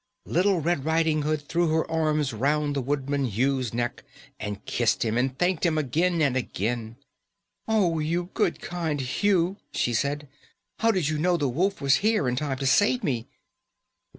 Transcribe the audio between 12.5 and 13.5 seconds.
to save me?"